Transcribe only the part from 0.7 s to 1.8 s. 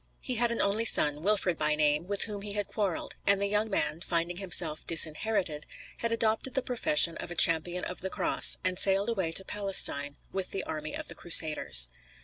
son, Wilfred by